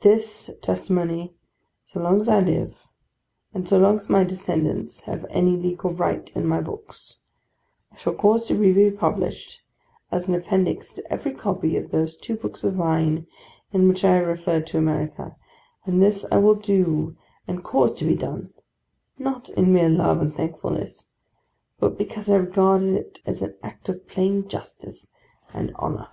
This 0.00 0.50
testimony, 0.60 1.36
so 1.84 2.00
long 2.00 2.20
as 2.20 2.28
I 2.28 2.40
live, 2.40 2.74
and 3.54 3.68
so 3.68 3.78
long 3.78 3.96
as 3.98 4.10
my 4.10 4.24
descendants 4.24 5.02
have 5.02 5.24
any 5.30 5.52
legal 5.52 5.92
right 5.92 6.28
in 6.34 6.48
my 6.48 6.60
books, 6.60 7.18
I 7.92 7.96
shall 7.96 8.14
cause 8.14 8.48
to 8.48 8.54
be 8.56 8.72
republished, 8.72 9.60
as 10.10 10.26
an 10.26 10.34
appendix 10.34 10.94
to 10.94 11.12
every 11.12 11.32
copy 11.32 11.76
of 11.76 11.92
those 11.92 12.16
two 12.16 12.34
books 12.34 12.64
of 12.64 12.74
mine 12.74 13.28
in 13.72 13.86
which 13.86 14.04
I 14.04 14.16
have 14.16 14.26
referred 14.26 14.66
to 14.66 14.78
America. 14.78 15.36
And 15.84 16.02
this 16.02 16.26
I 16.32 16.38
will 16.38 16.56
do 16.56 17.16
and 17.46 17.62
cause 17.62 17.94
to 18.00 18.04
be 18.04 18.16
done, 18.16 18.52
not 19.16 19.48
in 19.48 19.72
mere 19.72 19.88
love 19.88 20.20
and 20.20 20.34
thankfulness, 20.34 21.06
but 21.78 21.96
because 21.96 22.28
I 22.28 22.38
regard 22.38 22.82
it 22.82 23.20
as 23.24 23.42
an 23.42 23.54
act 23.62 23.88
of 23.88 24.08
plain 24.08 24.48
justice 24.48 25.08
and 25.54 25.72
honour. 25.76 26.08